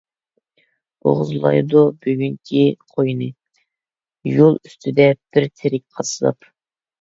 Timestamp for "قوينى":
2.95-3.27